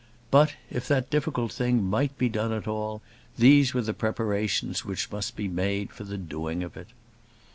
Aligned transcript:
But, 0.31 0.55
if 0.71 0.87
that 0.87 1.11
difficult 1.11 1.51
thing 1.51 1.83
might 1.83 2.17
be 2.17 2.27
done 2.27 2.51
at 2.51 2.67
all, 2.67 3.03
these 3.37 3.75
were 3.75 3.83
the 3.83 3.93
preparations 3.93 4.83
which 4.83 5.11
must 5.11 5.35
be 5.35 5.47
made 5.47 5.91
for 5.91 6.05
the 6.05 6.17
doing 6.17 6.63
of 6.63 6.75
it. 6.75 6.87